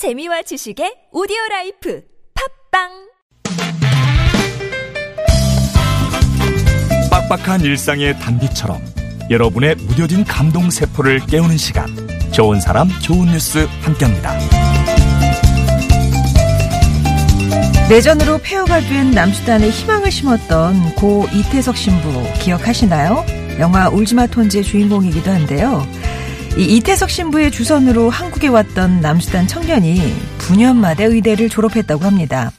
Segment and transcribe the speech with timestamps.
[0.00, 2.00] 재미와 지식의 오디오 life
[2.72, 2.88] 팟빵
[7.10, 8.80] 빡빡한 일상의 단비처럼
[9.28, 11.86] 여러분의 무뎌진 감동 세포를 깨우는 시간
[12.32, 14.38] 좋은 사람 좋은 뉴스 함께합니다.
[17.90, 23.26] 내전으로 폐허가 된 남수단에 희망을 심었던 고 이태석 신부 기억하시나요?
[23.58, 25.86] 영화 울지마 톤즈의 주인공이기도 한데요.
[26.56, 32.52] 이 이태석 신부의 주선으로 한국에 왔던 남수단 청년이 9년 만에 의대를 졸업했다고 합니다.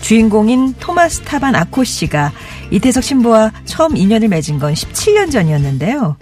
[0.00, 2.32] 주인공인 토마스 타반 아코 씨가
[2.70, 6.16] 이태석 신부와 처음 인연을 맺은 건 17년 전이었는데요.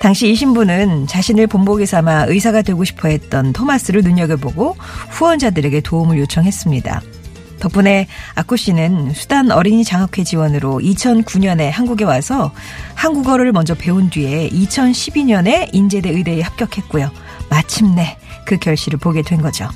[0.00, 4.76] 당시 이 신부는 자신을 본보기 삼아 의사가 되고 싶어 했던 토마스를 눈여겨보고
[5.10, 7.02] 후원자들에게 도움을 요청했습니다.
[7.60, 12.52] 덕분에 아코 씨는 수단 어린이 장학회 지원으로 2009년에 한국에 와서
[12.94, 17.10] 한국어를 먼저 배운 뒤에 2012년에 인제대 의대에 합격했고요.
[17.48, 19.68] 마침내 그 결실을 보게 된 거죠.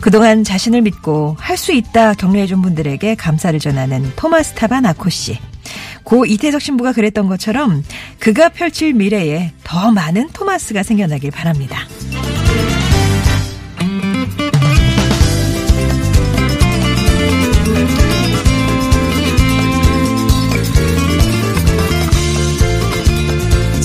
[0.00, 5.38] 그동안 자신을 믿고 할 수 있다 격려해준 분들에게 감사를 전하는 토마스 타반 아코 씨.
[6.04, 7.84] 고 이태석 신부가 그랬던 것처럼
[8.18, 11.80] 그가 펼칠 미래에 더 많은 토마스가 생겨나길 바랍니다.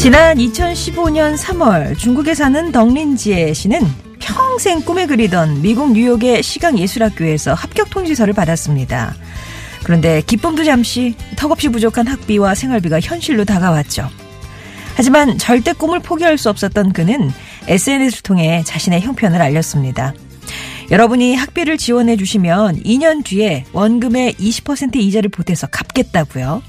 [0.04, 3.80] 지난 2015년 3월 중국에 사는 덩린지에 씨는
[4.20, 9.16] 평생 꿈에 그리던 미국 뉴욕의 시각 예술학교에서 합격 통지서를 받았습니다.
[9.82, 14.10] 그런데 기쁨도 잠시 턱없이 부족한 학비와 생활비가 현실로 다가왔죠.
[14.96, 17.32] 하지만 절대 꿈을 포기할 수 없었던 그는
[17.70, 20.14] SNS를 통해 자신의 형편을 알렸습니다.
[20.92, 26.62] 여러분이 학비를 지원해 주시면 2년 뒤에 원금의 20% 이자를 보태서 갚겠다고요.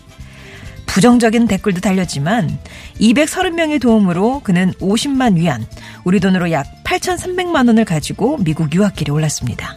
[0.94, 2.56] 부정적인 댓글도 달렸지만
[3.00, 5.66] 230명의 도움으로 그는 50만 위안,
[6.04, 9.76] 우리 돈으로 약 8,300만 원을 가지고 미국 유학길에 올랐습니다.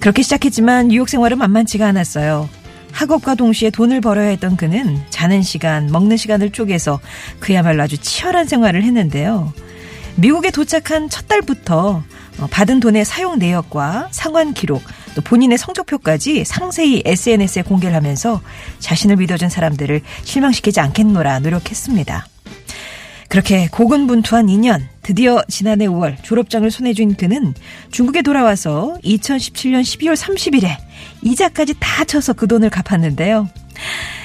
[0.00, 2.50] 그렇게 시작했지만 뉴욕 생활은 만만치가 않았어요.
[2.92, 7.00] 학업과 동시에 돈을 벌어야 했던 그는 자는 시간, 먹는 시간을 쪼개서
[7.40, 9.54] 그야말로 아주 치열한 생활을 했는데요.
[10.16, 12.02] 미국에 도착한 첫 달부터
[12.50, 14.82] 받은 돈의 사용 내역과 상환 기록,
[15.14, 18.40] 또 본인의 성적표까지 상세히 SNS에 공개를 하면서
[18.78, 22.26] 자신을 믿어준 사람들을 실망시키지 않겠노라 노력했습니다.
[23.28, 27.52] 그렇게 고군분투한 2년, 드디어 지난해 5월 졸업장을 손에 쥔 그는
[27.90, 30.76] 중국에 돌아와서 2017년 12월 30일에
[31.22, 33.48] 이자까지 다 쳐서 그 돈을 갚았는데요.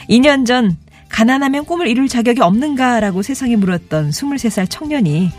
[0.10, 0.78] 2년 전
[1.10, 5.32] 가난하면 꿈을 이룰 자격이 없는가라고 세상에 물었던 23살 청년이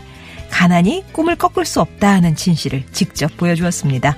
[0.61, 4.15] 가난이 꿈을 꺾을 수 없다는 진실을 직접 보여주었습니다.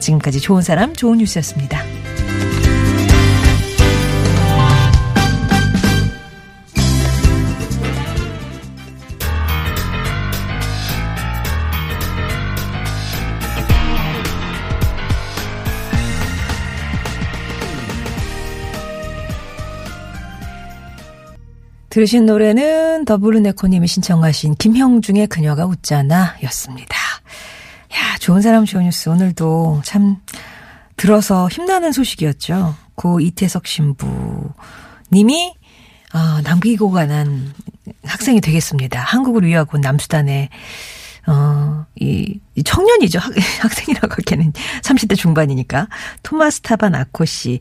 [0.00, 2.03] 지금까지 좋은 사람, 좋은 뉴스였습니다.
[21.94, 26.96] 들으신 노래는 더블루네코님이 신청하신 김형중의 그녀가 웃잖아 였습니다.
[27.92, 29.08] 야, 좋은 사람 좋은 뉴스.
[29.08, 30.16] 오늘도 참
[30.96, 32.74] 들어서 힘나는 소식이었죠.
[32.96, 35.54] 고 이태석 신부님이
[36.14, 37.54] 어, 남기고 가난
[38.02, 38.98] 학생이 되겠습니다.
[38.98, 40.48] 한국을 위하고 남수단에
[41.28, 43.20] 어, 이, 이 청년이죠.
[43.20, 43.32] 학,
[43.62, 45.86] 학생이라고 하기에는 30대 중반이니까.
[46.24, 47.60] 토마스 타반 아코 씨.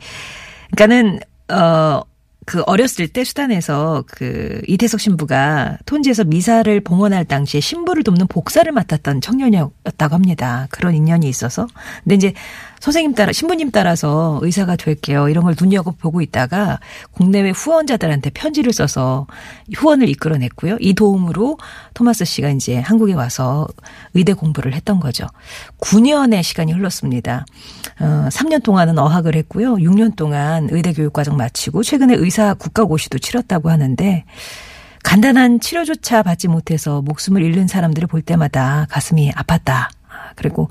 [0.71, 1.19] 그러니까는,
[1.49, 2.01] 어,
[2.45, 9.21] 그 어렸을 때 수단에서 그 이태석 신부가 톤지에서 미사를 봉헌할 당시에 신부를 돕는 복사를 맡았던
[9.21, 10.67] 청년이었다고 합니다.
[10.69, 11.67] 그런 인연이 있어서.
[12.03, 12.33] 근데 이제
[12.83, 15.29] 선생님 따라 신부님 따라서 의사가 될게요.
[15.29, 16.81] 이런 걸 눈여겨 보고 있다가
[17.13, 19.25] 국내외 후원자들한테 편지를 써서
[19.73, 20.75] 후원을 이끌어냈고요.
[20.81, 21.57] 이 도움으로
[21.93, 23.69] 토마스 씨가 이제 한국에 와서
[24.13, 25.27] 의대 공부를 했던 거죠.
[25.79, 27.45] 9년의 시간이 흘렀습니다.
[28.01, 29.75] 어, 3년 동안은 어학을 했고요.
[29.75, 34.25] 6년 동안 의대 교육 과정 마치고 최근에 의사 국가고시도 치렀다고 하는데
[35.03, 40.02] 간단한 치료조차 받지 못해서 목숨을 잃는 사람들을 볼 때마다 가슴이 아팠다.
[40.35, 40.69] 그리고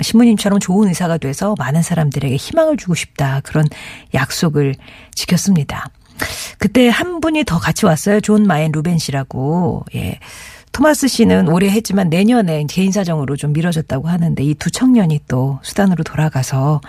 [0.00, 3.40] 신부님처럼 좋은 의사가 돼서 많은 사람들에게 희망을 주고 싶다.
[3.44, 3.64] 그런
[4.14, 4.74] 약속을
[5.14, 5.88] 지켰습니다.
[6.58, 8.20] 그때 한 분이 더 같이 왔어요.
[8.20, 9.84] 존 마옌 루벤 씨라고.
[9.94, 10.18] 예.
[10.72, 16.02] 토마스 씨는 올해 했지만 내년에 개인 사정으로 좀 미뤄졌다고 하는데 이 두 청년이 또 수단으로
[16.02, 16.80] 돌아가서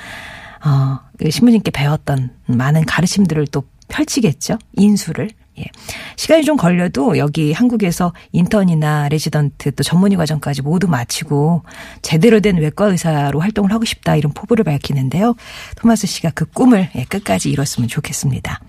[0.66, 4.58] 어, 그 신부님께 배웠던 많은 가르침들을 또 펼치겠죠.
[4.74, 5.30] 인술을.
[5.60, 5.66] 예.
[6.16, 11.64] 시간이 좀 걸려도 여기 한국에서 인턴이나 레지던트 또 전문의 과정까지 모두 마치고
[12.02, 15.36] 제대로 된 외과 의사로 활동을 하고 싶다 이런 포부를 밝히는데요.
[15.78, 18.60] 토마스 씨가 그 꿈을 예, 끝까지 이뤘으면 좋겠습니다.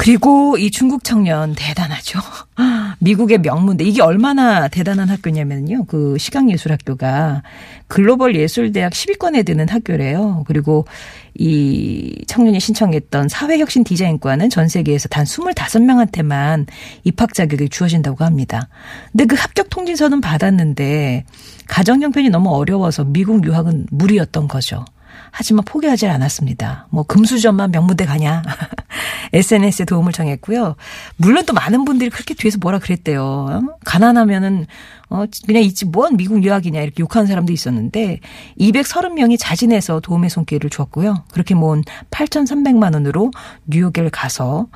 [0.00, 2.20] 그리고 이 중국 청년 대단하죠.
[3.00, 5.84] 미국의 명문대 이게 얼마나 대단한 학교냐면요.
[5.84, 7.42] 그 시각예술학교가
[7.86, 10.44] 글로벌 예술대학 10위권에 드는 학교래요.
[10.46, 10.86] 그리고
[11.34, 16.66] 이 청년이 신청했던 사회혁신 디자인과는 전 세계에서 단 25명한테만
[17.04, 18.68] 입학 자격이 주어진다고 합니다.
[19.12, 21.26] 근데 그 합격 통지서는 받았는데
[21.66, 24.86] 가정 형편이 너무 어려워서 미국 유학은 무리였던 거죠.
[25.30, 26.88] 하지만 포기하지 않았습니다.
[26.90, 28.42] 뭐 금수저만 명무대 가냐.
[29.32, 30.76] SNS에 도움을 청했고요.
[31.16, 33.22] 물론 또 많은 분들이 그렇게 뒤에서 뭐라 그랬대요.
[33.22, 33.62] 어?
[33.84, 34.66] 가난하면은
[35.08, 38.20] 어 그냥 있지 뭔 미국 유학이냐 이렇게 욕하는 사람도 있었는데
[38.58, 41.24] 230명이 자진해서 도움의 손길을 줬고요.
[41.32, 43.30] 그렇게 모은 8,300만 원으로
[43.66, 44.68] 뉴욕에 가서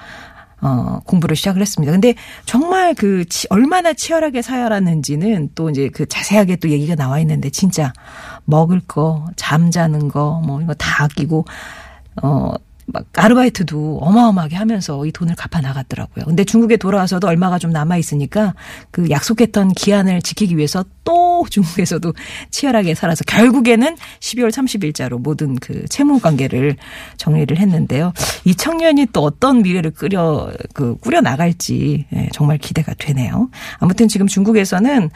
[0.65, 1.93] 어, 공부를 시작을 했습니다.
[1.93, 2.15] 근데
[2.47, 7.93] 정말 그 치, 얼마나 치열하게 살았는지는 또 이제 그 자세하게 또 얘기가 나와 있는데 진짜
[8.45, 11.45] 먹을 거, 잠자는 거, 뭐 이거 다 아끼고
[12.23, 12.55] 어.
[12.87, 16.27] 막 아르바이트도 어마어마하게 하면서 이 돈을 갚아 나갔더라고요.
[16.27, 18.55] 근데 중국에 돌아와서도 얼마가 좀 남아 있으니까
[18.91, 22.13] 그 약속했던 기한을 지키기 위해서 또 중국에서도
[22.51, 26.77] 치열하게 살아서 결국에는 12월 30일자로 모든 그 채무 관계를
[27.17, 28.13] 정리를 했는데요.
[28.45, 33.49] 이 청년이 또 어떤 미래를 꾸려 그 꾸려 나갈지 예, 정말 기대가 되네요.
[33.79, 35.11] 아무튼 지금 중국에서는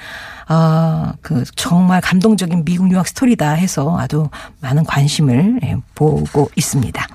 [0.48, 4.28] 아, 그 정말 감동적인 미국 유학 스토리다 해서 아주
[4.60, 7.06] 많은 관심을 예, 보고 있습니다.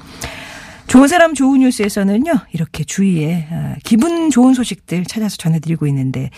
[0.93, 6.29] 좋은 사람 좋은 뉴스에서는요, 이렇게 주위에 아, 기분 좋은 소식들 찾아서 전해드리고 있는데,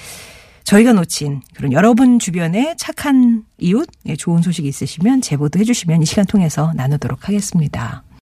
[0.63, 6.25] 저희가 놓친 그런 여러분 주변에 착한 이웃, 예, 좋은 소식 있으시면 제보도 해주시면 이 시간
[6.25, 8.05] 통해서 나누도록 하겠습니다.